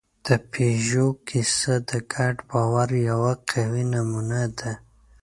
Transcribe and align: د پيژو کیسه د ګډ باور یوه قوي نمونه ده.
د 0.25 0.27
پيژو 0.51 1.07
کیسه 1.27 1.73
د 1.89 1.91
ګډ 2.13 2.35
باور 2.49 2.89
یوه 3.09 3.33
قوي 3.49 3.83
نمونه 3.93 4.41
ده. 4.59 4.71